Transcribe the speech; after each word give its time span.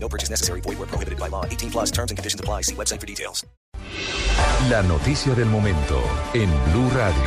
No 0.00 0.08
purchase 0.08 0.30
necessary. 0.30 0.60
Void 0.62 0.78
where 0.78 0.88
prohibited 0.88 1.18
by 1.18 1.28
law. 1.28 1.44
18 1.44 1.70
plus 1.70 1.90
terms 1.90 2.10
and 2.10 2.16
conditions 2.16 2.40
apply. 2.40 2.62
See 2.62 2.74
website 2.74 3.00
for 3.00 3.06
details. 3.06 3.44
La 4.70 4.82
noticia 4.82 5.34
del 5.34 5.46
momento 5.46 6.00
en 6.34 6.48
Blue 6.72 6.88
Radio. 6.90 7.22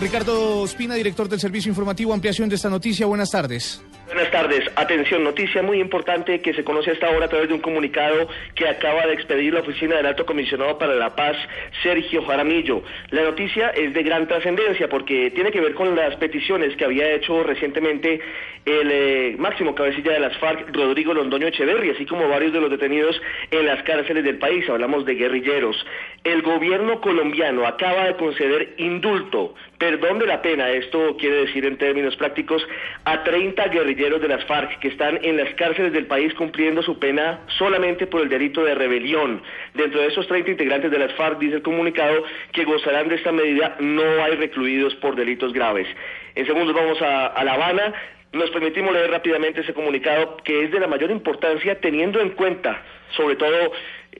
Ricardo 0.00 0.60
Ospina, 0.60 0.94
director 0.94 1.28
del 1.28 1.40
Servicio 1.40 1.68
Informativo, 1.68 2.12
ampliación 2.12 2.48
de 2.48 2.56
esta 2.56 2.68
noticia. 2.68 3.06
Buenas 3.06 3.30
tardes. 3.30 3.80
Buenas 4.06 4.23
tardes. 4.34 4.68
Atención, 4.74 5.22
noticia 5.22 5.62
muy 5.62 5.78
importante 5.78 6.40
que 6.40 6.54
se 6.54 6.64
conoce 6.64 6.90
hasta 6.90 7.06
ahora 7.06 7.26
a 7.26 7.28
través 7.28 7.46
de 7.46 7.54
un 7.54 7.60
comunicado 7.60 8.28
que 8.56 8.66
acaba 8.66 9.06
de 9.06 9.12
expedir 9.12 9.54
la 9.54 9.60
oficina 9.60 9.94
del 9.94 10.06
Alto 10.06 10.26
Comisionado 10.26 10.76
para 10.76 10.96
la 10.96 11.14
Paz, 11.14 11.36
Sergio 11.84 12.20
Jaramillo. 12.24 12.82
La 13.10 13.22
noticia 13.22 13.68
es 13.68 13.94
de 13.94 14.02
gran 14.02 14.26
trascendencia 14.26 14.88
porque 14.88 15.30
tiene 15.30 15.52
que 15.52 15.60
ver 15.60 15.74
con 15.74 15.94
las 15.94 16.16
peticiones 16.16 16.74
que 16.74 16.84
había 16.84 17.12
hecho 17.12 17.44
recientemente 17.44 18.20
el 18.64 18.90
eh, 18.90 19.36
máximo 19.38 19.72
cabecilla 19.72 20.14
de 20.14 20.20
las 20.20 20.36
FARC, 20.38 20.74
Rodrigo 20.74 21.14
Londoño 21.14 21.46
Echeverri, 21.46 21.90
así 21.90 22.04
como 22.04 22.28
varios 22.28 22.52
de 22.52 22.60
los 22.60 22.70
detenidos 22.70 23.20
en 23.52 23.66
las 23.66 23.84
cárceles 23.84 24.24
del 24.24 24.38
país. 24.38 24.68
Hablamos 24.68 25.04
de 25.04 25.14
guerrilleros. 25.14 25.76
El 26.24 26.42
gobierno 26.42 27.00
colombiano 27.00 27.66
acaba 27.66 28.06
de 28.06 28.16
conceder 28.16 28.74
indulto, 28.78 29.54
perdón 29.78 30.18
de 30.18 30.26
la 30.26 30.40
pena, 30.40 30.70
esto 30.70 31.16
quiere 31.18 31.44
decir 31.44 31.66
en 31.66 31.76
términos 31.76 32.16
prácticos, 32.16 32.66
a 33.04 33.22
30 33.22 33.68
guerrilleros 33.68 34.23
de 34.24 34.34
las 34.34 34.44
FARC 34.46 34.78
que 34.80 34.88
están 34.88 35.20
en 35.22 35.36
las 35.36 35.52
cárceles 35.54 35.92
del 35.92 36.06
país 36.06 36.32
cumpliendo 36.34 36.82
su 36.82 36.98
pena 36.98 37.40
solamente 37.58 38.06
por 38.06 38.22
el 38.22 38.28
delito 38.28 38.64
de 38.64 38.74
rebelión. 38.74 39.42
Dentro 39.74 40.00
de 40.00 40.08
esos 40.08 40.26
30 40.26 40.50
integrantes 40.50 40.90
de 40.90 40.98
las 40.98 41.12
FARC, 41.12 41.38
dice 41.38 41.56
el 41.56 41.62
comunicado, 41.62 42.24
que 42.52 42.64
gozarán 42.64 43.08
de 43.08 43.16
esta 43.16 43.32
medida, 43.32 43.76
no 43.80 44.24
hay 44.24 44.36
recluidos 44.36 44.94
por 44.96 45.14
delitos 45.14 45.52
graves. 45.52 45.86
En 46.34 46.46
segundos 46.46 46.74
vamos 46.74 47.00
a, 47.02 47.26
a 47.26 47.44
La 47.44 47.54
Habana. 47.54 47.94
Nos 48.32 48.50
permitimos 48.50 48.92
leer 48.92 49.10
rápidamente 49.10 49.60
ese 49.60 49.74
comunicado 49.74 50.38
que 50.38 50.64
es 50.64 50.72
de 50.72 50.80
la 50.80 50.88
mayor 50.88 51.10
importancia 51.10 51.78
teniendo 51.80 52.20
en 52.20 52.30
cuenta, 52.30 52.82
sobre 53.16 53.36
todo, 53.36 53.72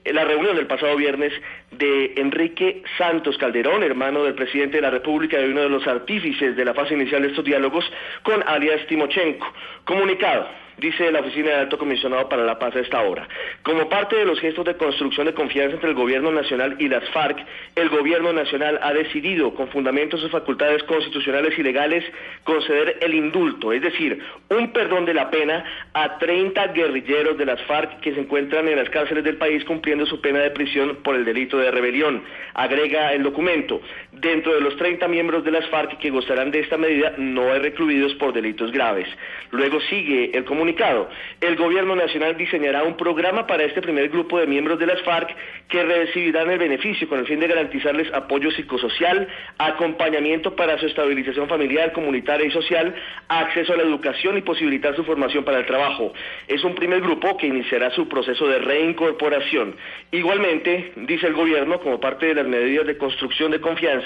la 0.04 0.24
reunión 0.24 0.56
del 0.56 0.66
pasado 0.66 0.96
viernes 0.96 1.32
de 1.70 2.14
Enrique 2.16 2.82
Santos 2.98 3.36
Calderón, 3.38 3.82
hermano 3.82 4.24
del 4.24 4.34
presidente 4.34 4.76
de 4.76 4.82
la 4.82 4.90
República 4.90 5.40
y 5.40 5.44
uno 5.44 5.62
de 5.62 5.68
los 5.68 5.86
artífices 5.86 6.56
de 6.56 6.64
la 6.64 6.74
fase 6.74 6.94
inicial 6.94 7.22
de 7.22 7.28
estos 7.28 7.44
diálogos, 7.44 7.84
con 8.22 8.42
alias 8.46 8.86
Timochenko. 8.86 9.52
Comunicado 9.84 10.63
dice 10.78 11.10
la 11.10 11.20
Oficina 11.20 11.50
del 11.50 11.60
Alto 11.60 11.78
Comisionado 11.78 12.28
para 12.28 12.44
la 12.44 12.58
Paz 12.58 12.76
a 12.76 12.80
esta 12.80 13.00
hora. 13.02 13.28
Como 13.62 13.88
parte 13.88 14.16
de 14.16 14.24
los 14.24 14.40
gestos 14.40 14.64
de 14.64 14.76
construcción 14.76 15.26
de 15.26 15.34
confianza 15.34 15.74
entre 15.74 15.90
el 15.90 15.94
Gobierno 15.94 16.30
Nacional 16.30 16.76
y 16.78 16.88
las 16.88 17.08
FARC, 17.10 17.38
el 17.76 17.88
Gobierno 17.88 18.32
Nacional 18.32 18.78
ha 18.82 18.92
decidido, 18.92 19.54
con 19.54 19.68
fundamentos 19.68 20.20
sus 20.20 20.30
facultades 20.30 20.82
constitucionales 20.84 21.58
y 21.58 21.62
legales, 21.62 22.04
conceder 22.44 22.98
el 23.00 23.14
indulto, 23.14 23.72
es 23.72 23.82
decir, 23.82 24.22
un 24.50 24.72
perdón 24.72 25.04
de 25.04 25.14
la 25.14 25.30
pena 25.30 25.64
a 25.92 26.18
30 26.18 26.68
guerrilleros 26.68 27.38
de 27.38 27.46
las 27.46 27.60
FARC 27.62 28.00
que 28.00 28.14
se 28.14 28.20
encuentran 28.20 28.68
en 28.68 28.76
las 28.76 28.90
cárceles 28.90 29.24
del 29.24 29.36
país 29.36 29.64
cumpliendo 29.64 30.06
su 30.06 30.20
pena 30.20 30.40
de 30.40 30.50
prisión 30.50 30.96
por 31.02 31.16
el 31.16 31.24
delito 31.24 31.58
de 31.58 31.70
rebelión. 31.70 32.22
Agrega 32.54 33.12
el 33.12 33.22
documento, 33.22 33.80
dentro 34.20 34.54
de 34.54 34.60
los 34.60 34.76
30 34.76 35.06
miembros 35.08 35.44
de 35.44 35.50
las 35.50 35.66
FARC 35.68 35.98
que 35.98 36.10
gozarán 36.10 36.50
de 36.50 36.60
esta 36.60 36.76
medida 36.76 37.14
no 37.18 37.52
hay 37.52 37.58
recluidos 37.60 38.14
por 38.14 38.32
delitos 38.32 38.72
graves. 38.72 39.08
Luego 39.50 39.80
sigue 39.82 40.30
el 40.34 40.44
comunicado. 40.44 41.08
El 41.40 41.56
gobierno 41.56 41.96
nacional 41.96 42.36
diseñará 42.36 42.82
un 42.84 42.96
programa 42.96 43.46
para 43.46 43.64
este 43.64 43.82
primer 43.82 44.08
grupo 44.08 44.38
de 44.38 44.46
miembros 44.46 44.78
de 44.78 44.86
las 44.86 45.00
FARC 45.02 45.34
que 45.68 45.82
recibirán 45.82 46.50
el 46.50 46.58
beneficio 46.58 47.08
con 47.08 47.18
el 47.18 47.26
fin 47.26 47.40
de 47.40 47.48
garantizarles 47.48 48.12
apoyo 48.12 48.50
psicosocial, 48.50 49.28
acompañamiento 49.58 50.54
para 50.54 50.78
su 50.78 50.86
estabilización 50.86 51.48
familiar, 51.48 51.92
comunitaria 51.92 52.46
y 52.46 52.50
social, 52.50 52.94
acceso 53.28 53.72
a 53.72 53.76
la 53.76 53.82
educación 53.82 54.38
y 54.38 54.42
posibilitar 54.42 54.94
su 54.96 55.04
formación 55.04 55.44
para 55.44 55.58
el 55.58 55.66
trabajo. 55.66 56.12
Es 56.48 56.62
un 56.64 56.74
primer 56.74 57.00
grupo 57.00 57.36
que 57.36 57.46
iniciará 57.46 57.90
su 57.90 58.08
proceso 58.08 58.46
de 58.46 58.58
reincorporación. 58.58 59.76
Igualmente, 60.12 60.92
dice 60.96 61.26
el 61.26 61.34
gobierno, 61.34 61.80
como 61.80 62.00
parte 62.00 62.26
de 62.26 62.34
las 62.34 62.46
medidas 62.46 62.86
de 62.86 62.96
construcción 62.96 63.50
de 63.50 63.60
confianza, 63.60 64.03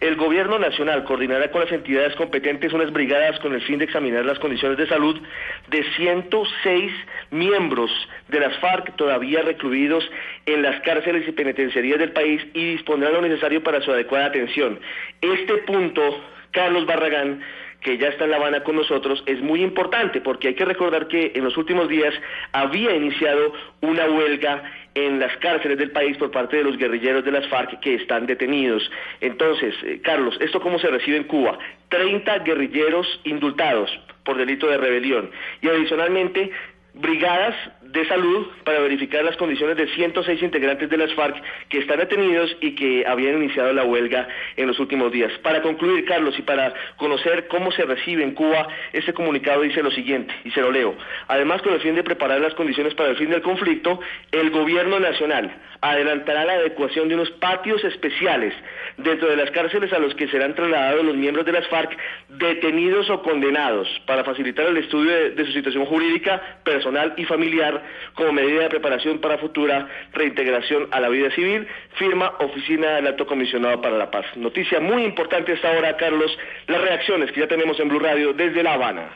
el 0.00 0.16
gobierno 0.16 0.58
nacional 0.58 1.04
coordinará 1.04 1.50
con 1.50 1.62
las 1.62 1.72
entidades 1.72 2.14
competentes 2.16 2.72
unas 2.72 2.92
brigadas 2.92 3.38
con 3.40 3.54
el 3.54 3.62
fin 3.62 3.78
de 3.78 3.84
examinar 3.84 4.24
las 4.24 4.38
condiciones 4.38 4.78
de 4.78 4.86
salud 4.86 5.20
de 5.68 5.84
106 5.96 6.92
miembros 7.30 7.90
de 8.28 8.40
las 8.40 8.56
FARC 8.58 8.96
todavía 8.96 9.42
recluidos 9.42 10.08
en 10.46 10.62
las 10.62 10.80
cárceles 10.82 11.26
y 11.28 11.32
penitenciarías 11.32 11.98
del 11.98 12.12
país 12.12 12.42
y 12.54 12.72
dispondrá 12.72 13.10
lo 13.10 13.22
necesario 13.22 13.62
para 13.62 13.80
su 13.80 13.92
adecuada 13.92 14.26
atención. 14.26 14.78
Este 15.20 15.58
punto, 15.58 16.02
Carlos 16.50 16.86
Barragán, 16.86 17.42
que 17.82 17.98
ya 17.98 18.08
está 18.08 18.24
en 18.24 18.30
La 18.30 18.36
Habana 18.36 18.62
con 18.62 18.76
nosotros, 18.76 19.22
es 19.26 19.40
muy 19.40 19.62
importante 19.62 20.20
porque 20.20 20.48
hay 20.48 20.54
que 20.54 20.64
recordar 20.64 21.08
que 21.08 21.32
en 21.34 21.44
los 21.44 21.56
últimos 21.56 21.88
días 21.88 22.14
había 22.52 22.94
iniciado 22.94 23.52
una 23.80 24.06
huelga 24.06 24.62
en 24.94 25.18
las 25.18 25.36
cárceles 25.38 25.78
del 25.78 25.90
país 25.90 26.16
por 26.16 26.30
parte 26.30 26.58
de 26.58 26.64
los 26.64 26.76
guerrilleros 26.76 27.24
de 27.24 27.32
las 27.32 27.46
FARC 27.48 27.80
que 27.80 27.94
están 27.94 28.26
detenidos. 28.26 28.90
Entonces, 29.20 29.74
eh, 29.84 30.00
Carlos, 30.02 30.36
¿esto 30.40 30.60
cómo 30.60 30.78
se 30.78 30.88
recibe 30.88 31.16
en 31.16 31.24
Cuba? 31.24 31.58
30 31.88 32.38
guerrilleros 32.40 33.06
indultados 33.24 33.90
por 34.24 34.36
delito 34.36 34.68
de 34.68 34.78
rebelión 34.78 35.30
y 35.60 35.68
adicionalmente 35.68 36.50
brigadas 36.94 37.54
de 37.80 38.06
salud 38.06 38.46
para 38.64 38.80
verificar 38.80 39.24
las 39.24 39.36
condiciones 39.36 39.76
de 39.76 39.86
106 39.88 40.42
integrantes 40.42 40.88
de 40.88 40.96
las 40.96 41.12
FARC 41.14 41.36
que 41.68 41.78
están 41.78 41.98
detenidos 41.98 42.54
y 42.60 42.74
que 42.74 43.04
habían 43.06 43.36
iniciado 43.36 43.72
la 43.72 43.84
huelga 43.84 44.28
en 44.56 44.66
los 44.66 44.78
últimos 44.78 45.10
días. 45.10 45.32
Para 45.42 45.62
concluir, 45.62 46.04
Carlos, 46.04 46.38
y 46.38 46.42
para 46.42 46.72
conocer 46.96 47.48
cómo 47.48 47.72
se 47.72 47.84
recibe 47.84 48.22
en 48.22 48.32
Cuba, 48.32 48.68
este 48.92 49.12
comunicado 49.12 49.62
dice 49.62 49.82
lo 49.82 49.90
siguiente, 49.90 50.34
y 50.44 50.50
se 50.50 50.60
lo 50.60 50.70
leo. 50.70 50.94
Además, 51.28 51.62
con 51.62 51.72
el 51.74 51.80
fin 51.80 51.94
de 51.94 52.02
preparar 52.02 52.40
las 52.40 52.54
condiciones 52.54 52.94
para 52.94 53.10
el 53.10 53.16
fin 53.16 53.30
del 53.30 53.42
conflicto, 53.42 54.00
el 54.30 54.50
gobierno 54.50 55.00
nacional 55.00 55.54
adelantará 55.80 56.44
la 56.44 56.52
adecuación 56.54 57.08
de 57.08 57.14
unos 57.14 57.30
patios 57.32 57.82
especiales 57.84 58.54
dentro 58.98 59.28
de 59.28 59.36
las 59.36 59.50
cárceles 59.50 59.92
a 59.92 59.98
los 59.98 60.14
que 60.14 60.28
serán 60.28 60.54
trasladados 60.54 61.04
los 61.04 61.16
miembros 61.16 61.44
de 61.44 61.52
las 61.52 61.66
FARC 61.68 61.96
detenidos 62.28 63.10
o 63.10 63.22
condenados 63.22 63.88
para 64.06 64.24
facilitar 64.24 64.66
el 64.66 64.76
estudio 64.76 65.10
de, 65.10 65.30
de 65.30 65.44
su 65.44 65.52
situación 65.52 65.84
jurídica, 65.86 66.40
personal 66.64 66.81
y 67.16 67.24
familiar 67.24 67.82
como 68.14 68.32
medida 68.32 68.62
de 68.62 68.68
preparación 68.68 69.20
para 69.20 69.38
futura 69.38 69.88
reintegración 70.12 70.88
a 70.90 71.00
la 71.00 71.08
vida 71.08 71.30
civil, 71.34 71.66
firma 71.98 72.32
Oficina 72.40 72.96
del 72.96 73.08
Alto 73.08 73.26
Comisionado 73.26 73.80
para 73.80 73.96
la 73.96 74.10
Paz. 74.10 74.26
Noticia 74.36 74.80
muy 74.80 75.04
importante 75.04 75.52
esta 75.52 75.70
hora, 75.70 75.96
Carlos, 75.96 76.30
las 76.66 76.80
reacciones 76.80 77.32
que 77.32 77.40
ya 77.40 77.48
tenemos 77.48 77.78
en 77.80 77.88
Blue 77.88 78.00
Radio 78.00 78.32
desde 78.32 78.62
La 78.62 78.74
Habana. 78.74 79.10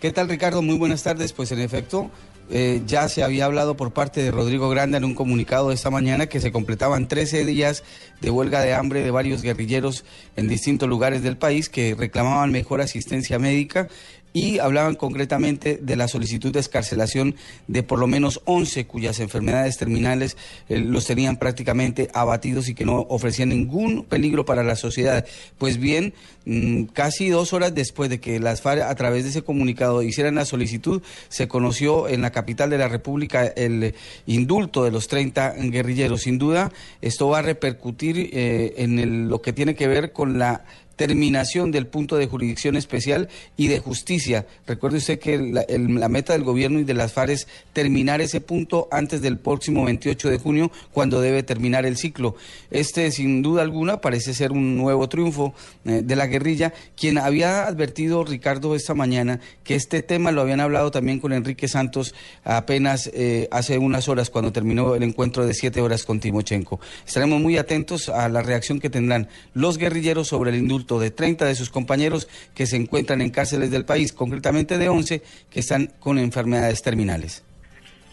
¿Qué 0.00 0.12
tal 0.12 0.28
Ricardo? 0.28 0.60
Muy 0.60 0.76
buenas 0.76 1.02
tardes. 1.02 1.32
Pues 1.32 1.50
en 1.52 1.60
efecto, 1.60 2.10
eh, 2.50 2.82
ya 2.84 3.08
se 3.08 3.22
había 3.22 3.46
hablado 3.46 3.74
por 3.74 3.92
parte 3.92 4.22
de 4.22 4.30
Rodrigo 4.30 4.68
Granda 4.68 4.98
en 4.98 5.04
un 5.04 5.14
comunicado 5.14 5.70
de 5.70 5.74
esta 5.74 5.90
mañana 5.90 6.26
que 6.26 6.40
se 6.40 6.52
completaban 6.52 7.08
13 7.08 7.46
días 7.46 7.84
de 8.20 8.30
huelga 8.30 8.60
de 8.60 8.74
hambre 8.74 9.02
de 9.02 9.10
varios 9.10 9.40
guerrilleros 9.40 10.04
en 10.36 10.46
distintos 10.46 10.88
lugares 10.88 11.22
del 11.22 11.38
país 11.38 11.70
que 11.70 11.94
reclamaban 11.94 12.52
mejor 12.52 12.82
asistencia 12.82 13.38
médica 13.38 13.88
y 14.34 14.58
hablaban 14.58 14.96
concretamente 14.96 15.78
de 15.80 15.96
la 15.96 16.08
solicitud 16.08 16.52
de 16.52 16.58
escarcelación 16.60 17.36
de 17.68 17.82
por 17.84 18.00
lo 18.00 18.06
menos 18.08 18.40
11 18.44 18.84
cuyas 18.86 19.20
enfermedades 19.20 19.78
terminales 19.78 20.36
eh, 20.68 20.80
los 20.80 21.06
tenían 21.06 21.36
prácticamente 21.38 22.10
abatidos 22.12 22.68
y 22.68 22.74
que 22.74 22.84
no 22.84 23.06
ofrecían 23.08 23.50
ningún 23.50 24.04
peligro 24.04 24.44
para 24.44 24.64
la 24.64 24.74
sociedad. 24.74 25.24
Pues 25.56 25.78
bien, 25.78 26.14
mm, 26.46 26.82
casi 26.86 27.28
dos 27.28 27.52
horas 27.52 27.74
después 27.76 28.10
de 28.10 28.18
que 28.18 28.40
las 28.40 28.60
FARC 28.60 28.82
a 28.82 28.94
través 28.96 29.22
de 29.22 29.30
ese 29.30 29.42
comunicado 29.42 30.02
hicieran 30.02 30.34
la 30.34 30.44
solicitud, 30.44 31.00
se 31.28 31.46
conoció 31.46 32.08
en 32.08 32.20
la 32.20 32.32
capital 32.32 32.70
de 32.70 32.78
la 32.78 32.88
República 32.88 33.46
el 33.46 33.94
indulto 34.26 34.82
de 34.82 34.90
los 34.90 35.06
30 35.06 35.52
guerrilleros. 35.52 36.22
Sin 36.22 36.38
duda, 36.38 36.72
esto 37.00 37.28
va 37.28 37.38
a 37.38 37.42
repercutir 37.42 38.30
eh, 38.32 38.74
en 38.78 38.98
el- 38.98 39.28
lo 39.28 39.40
que 39.40 39.52
tiene 39.52 39.76
que 39.76 39.86
ver 39.86 40.10
con 40.12 40.38
la 40.40 40.64
terminación 40.96 41.70
del 41.70 41.86
punto 41.86 42.16
de 42.16 42.26
jurisdicción 42.26 42.76
especial 42.76 43.28
y 43.56 43.68
de 43.68 43.78
justicia. 43.78 44.46
Recuerde 44.66 44.98
usted 44.98 45.18
que 45.18 45.38
la, 45.38 46.08
meta 46.08 46.32
del 46.32 46.44
gobierno 46.44 46.78
y 46.78 46.84
de 46.84 46.94
las 46.94 47.12
FARC 47.12 47.30
es 47.30 47.48
terminar 47.72 48.20
ese 48.20 48.40
punto 48.40 48.88
antes 48.90 49.22
del 49.22 49.38
próximo 49.38 49.84
28 49.84 50.30
de 50.30 50.38
junio, 50.38 50.70
cuando 50.92 51.20
debe 51.20 51.42
terminar 51.42 51.86
el 51.86 51.96
ciclo. 51.96 52.36
Este, 52.70 53.10
sin 53.10 53.42
duda 53.42 53.62
alguna, 53.62 54.00
parece 54.00 54.34
ser 54.34 54.52
un 54.52 54.76
nuevo 54.76 55.08
triunfo 55.08 55.54
eh, 55.84 56.02
de 56.04 56.16
la 56.16 56.26
guerrilla, 56.26 56.72
quien 56.96 57.18
había 57.18 57.66
advertido, 57.66 58.24
Ricardo, 58.24 58.74
esta 58.74 58.94
mañana 58.94 59.40
que 59.64 59.74
este 59.74 60.02
tema 60.02 60.32
lo 60.32 60.40
habían 60.40 60.60
hablado 60.60 60.90
también 60.90 61.20
con 61.20 61.32
Enrique 61.32 61.68
Santos 61.68 62.14
apenas 62.44 63.10
eh, 63.14 63.48
hace 63.50 63.78
unas 63.78 64.08
horas, 64.08 64.30
cuando 64.30 64.52
terminó 64.52 64.94
el 64.94 65.02
encuentro 65.02 65.46
de 65.46 65.54
siete 65.54 65.80
horas 65.80 66.04
con 66.04 66.20
Timochenko. 66.20 66.80
Estaremos 67.06 67.40
muy 67.40 67.56
atentos 67.56 68.08
a 68.08 68.28
la 68.28 68.42
reacción 68.42 68.80
que 68.80 68.90
tendrán 68.90 69.28
los 69.54 69.78
guerrilleros 69.78 70.28
sobre 70.28 70.50
el 70.50 70.56
indulto 70.84 70.98
de 70.98 71.10
30 71.10 71.46
de 71.46 71.54
sus 71.54 71.70
compañeros 71.70 72.28
que 72.54 72.66
se 72.66 72.76
encuentran 72.76 73.20
en 73.20 73.30
cárceles 73.30 73.70
del 73.70 73.84
país, 73.84 74.12
concretamente 74.12 74.78
de 74.78 74.88
11 74.88 75.22
que 75.50 75.60
están 75.60 75.88
con 75.98 76.18
enfermedades 76.18 76.82
terminales. 76.82 77.44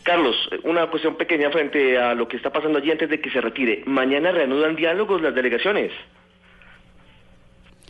Carlos, 0.04 0.36
una 0.64 0.90
cuestión 0.90 1.16
pequeña 1.16 1.52
frente 1.52 1.98
a 1.98 2.16
lo 2.16 2.28
que 2.28 2.38
está 2.38 2.52
pasando 2.52 2.80
allí 2.80 2.92
antes 2.92 3.10
de 3.10 3.22
que 3.22 3.30
se 3.30 3.40
retire. 3.40 3.84
Mañana 3.86 4.32
reanudan 4.32 4.76
diálogos 4.76 5.22
las 5.22 5.36
delegaciones. 5.36 5.92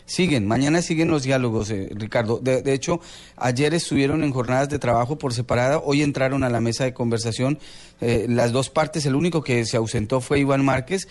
Siguen, 0.06 0.46
mañana 0.46 0.82
siguen 0.82 1.08
los 1.08 1.24
diálogos, 1.24 1.72
eh, 1.72 1.88
Ricardo. 1.96 2.40
De, 2.40 2.62
de, 2.62 2.74
hecho, 2.74 3.00
ayer 3.38 3.74
estuvieron 3.74 4.26
en 4.26 4.34
jornadas 4.34 4.68
de 4.68 4.78
trabajo 4.78 5.18
por 5.18 5.32
separada, 5.32 5.78
hoy 5.78 6.02
entraron 6.02 6.44
a 6.44 6.50
la 6.50 6.60
mesa 6.60 6.84
de 6.84 6.94
conversación 6.94 7.60
eh, 8.02 8.26
las 8.28 8.52
dos 8.52 8.70
partes, 8.70 9.06
el 9.06 9.16
único 9.16 9.42
que 9.42 9.64
se 9.64 9.78
ausentó 9.78 10.20
fue 10.20 10.40
Iván 10.40 10.66
Márquez 10.66 11.08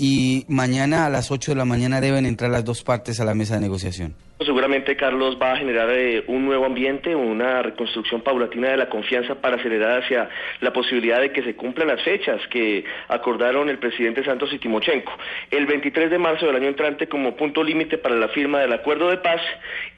y 0.00 0.44
mañana 0.46 1.06
a 1.06 1.10
las 1.10 1.32
8 1.32 1.50
de 1.50 1.56
la 1.56 1.64
mañana 1.64 2.00
deben 2.00 2.24
entrar 2.24 2.52
las 2.52 2.64
dos 2.64 2.84
partes 2.84 3.18
a 3.18 3.24
la 3.24 3.34
mesa 3.34 3.54
de 3.54 3.62
negociación. 3.62 4.14
Seguramente 4.38 4.94
Carlos 4.94 5.36
va 5.42 5.54
a 5.54 5.56
generar 5.56 5.90
eh, 5.90 6.22
un 6.28 6.44
nuevo 6.44 6.64
ambiente, 6.64 7.16
una 7.16 7.60
reconstrucción 7.60 8.20
paulatina 8.20 8.68
de 8.68 8.76
la 8.76 8.88
confianza 8.88 9.34
para 9.34 9.56
acelerar 9.56 10.04
hacia 10.04 10.28
la 10.60 10.72
posibilidad 10.72 11.20
de 11.20 11.32
que 11.32 11.42
se 11.42 11.56
cumplan 11.56 11.88
las 11.88 12.00
fechas 12.02 12.40
que 12.48 12.84
acordaron 13.08 13.68
el 13.68 13.78
presidente 13.78 14.24
Santos 14.24 14.52
y 14.52 14.58
Timochenko. 14.58 15.12
El 15.50 15.66
23 15.66 16.08
de 16.10 16.18
marzo 16.18 16.46
del 16.46 16.54
año 16.54 16.68
entrante 16.68 17.08
como 17.08 17.34
punto 17.34 17.64
límite 17.64 17.98
para 17.98 18.14
la 18.14 18.28
firma 18.28 18.60
del 18.60 18.72
acuerdo 18.72 19.10
de 19.10 19.16
paz 19.16 19.40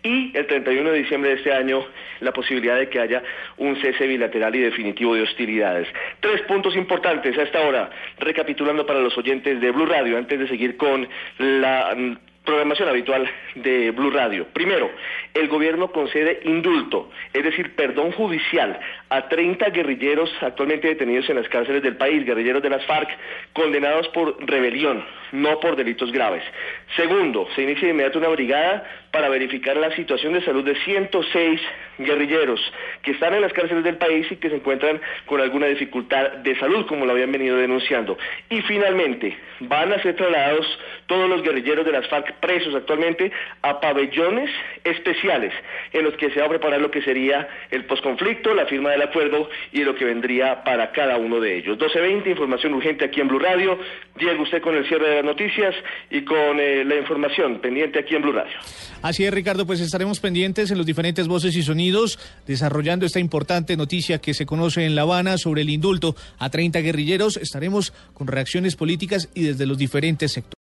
y 0.03 0.35
el 0.35 0.47
31 0.47 0.91
de 0.91 0.99
diciembre 0.99 1.31
de 1.33 1.37
este 1.37 1.53
año 1.53 1.85
la 2.21 2.33
posibilidad 2.33 2.79
de 2.79 2.89
que 2.89 3.01
haya 3.01 3.23
un 3.59 3.77
cese 3.83 4.07
bilateral 4.07 4.55
y 4.55 4.61
definitivo 4.61 5.15
de 5.15 5.23
hostilidades. 5.23 5.89
Tres 6.21 6.41
puntos 6.43 6.77
importantes 6.77 7.37
a 7.37 7.43
esta 7.43 7.61
hora, 7.61 7.91
recapitulando 8.19 8.87
para 8.87 9.01
los 9.01 9.17
oyentes 9.19 9.61
de 9.61 9.71
Blue 9.71 9.87
Radio, 9.91 10.17
antes 10.17 10.39
de 10.39 10.49
seguir 10.49 10.77
con 10.77 11.09
la 11.39 11.95
programación 12.45 12.89
habitual 12.89 13.31
de 13.55 13.91
Blue 13.91 14.11
Radio. 14.11 14.47
Primero, 14.53 14.91
el 15.35 15.49
gobierno 15.49 15.93
concede 15.93 16.41
indulto, 16.45 17.11
es 17.33 17.45
decir, 17.45 17.75
perdón 17.75 18.13
judicial 18.13 18.81
a 19.09 19.29
30 19.29 19.71
guerrilleros 19.71 20.31
actualmente 20.41 20.89
detenidos 20.89 21.29
en 21.29 21.37
las 21.37 21.49
cárceles 21.49 21.83
del 21.83 21.97
país, 21.97 22.25
guerrilleros 22.25 22.63
de 22.63 22.71
las 22.71 22.85
FARC, 22.87 23.09
condenados 23.53 24.09
por 24.09 24.37
rebelión, 24.45 25.05
no 25.33 25.61
por 25.61 25.77
delitos 25.77 26.11
graves. 26.13 26.43
Segundo, 26.97 27.47
se 27.55 27.63
inicia 27.63 27.87
de 27.87 27.95
inmediato 27.95 28.19
una 28.19 28.29
brigada 28.29 28.85
para 29.11 29.29
verificar 29.29 29.77
la 29.77 29.95
situación 29.95 30.33
de 30.33 30.45
salud 30.45 30.65
de 30.65 30.77
106 30.77 31.61
guerrilleros 31.99 32.61
que 33.03 33.13
están 33.13 33.35
en 33.35 33.43
las 33.43 33.53
cárceles 33.53 33.85
del 33.85 33.97
país 33.97 34.27
y 34.31 34.37
que 34.37 34.49
se 34.49 34.57
encuentran 34.57 35.01
con 35.27 35.41
alguna 35.41 35.67
dificultad 35.67 36.31
de 36.39 36.59
salud, 36.59 36.87
como 36.87 37.07
lo 37.07 37.13
habían 37.13 37.33
venido 37.33 37.57
denunciando. 37.57 38.17
Y 38.49 38.63
finalmente, 38.63 39.37
van 39.61 39.93
a 39.93 40.03
ser 40.03 40.17
trasladados 40.17 40.67
todos 41.07 41.29
los 41.29 41.43
guerrilleros 41.43 41.85
de 41.85 41.93
las 41.93 42.09
FARC 42.09 42.30
presos 42.35 42.75
actualmente 42.75 43.33
a 43.63 43.81
pabellones 43.81 44.51
especiales 44.85 45.53
en 45.93 46.05
los 46.05 46.15
que 46.15 46.31
se 46.31 46.41
va 46.41 46.47
a 46.47 46.49
preparar 46.49 46.81
lo 46.81 46.91
que 46.91 47.03
sería 47.03 47.49
el 47.71 47.85
posconflicto, 47.85 48.55
la 48.55 48.67
firma 48.67 48.91
del 48.91 49.03
acuerdo 49.03 49.49
y 49.73 49.83
lo 49.85 49.95
que 49.95 50.05
vendría 50.05 50.65
para 50.65 50.93
cada 50.93 51.17
uno 51.17 51.41
de 51.41 51.59
ellos. 51.59 51.79
12.20, 51.79 52.31
información 52.31 52.75
urgente 52.75 53.05
aquí 53.05 53.21
en 53.21 53.29
Blue 53.29 53.39
Radio. 53.39 53.79
Diego, 54.19 54.43
usted 54.43 54.61
con 54.63 54.77
el 54.77 54.87
cierre 54.87 55.09
de 55.09 55.17
las 55.17 55.25
noticias 55.25 55.75
y 56.11 56.23
con 56.23 56.59
eh, 56.61 56.85
la 56.85 56.97
información 56.97 57.61
pendiente 57.61 57.99
aquí 57.99 58.15
en 58.15 58.23
Blue 58.23 58.33
Radio. 58.33 58.53
Así 59.03 59.25
es, 59.25 59.33
Ricardo, 59.33 59.67
pues 59.67 59.81
estaremos 59.81 60.21
pendientes 60.21 60.71
en 60.71 60.77
los 60.77 60.87
diferentes 60.87 61.27
voces 61.27 61.57
y 61.57 61.63
sonidos 61.63 62.19
desarrollando 62.47 63.07
esta 63.07 63.21
importante 63.21 63.77
noticia 63.77 64.19
que 64.19 64.35
se 64.35 64.47
conoce 64.47 64.85
en 64.85 64.95
La 64.95 65.03
Habana 65.03 65.39
sobre 65.39 65.63
el 65.63 65.71
indulto 65.71 66.15
a 66.39 66.51
30 66.51 66.81
guerrilleros. 66.81 67.37
Estaremos 67.37 67.93
con 68.15 68.27
reacciones 68.27 68.77
políticas 68.77 69.31
y 69.35 69.45
desde 69.45 69.67
los 69.67 69.79
diferentes 69.79 70.33
sectores. 70.33 70.41